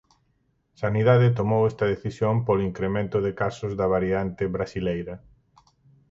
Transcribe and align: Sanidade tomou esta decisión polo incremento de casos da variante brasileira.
Sanidade 0.81 1.35
tomou 1.39 1.61
esta 1.71 1.85
decisión 1.93 2.35
polo 2.45 2.65
incremento 2.69 3.17
de 3.25 3.31
casos 3.41 3.71
da 3.79 3.87
variante 3.95 4.43
brasileira. 4.55 5.15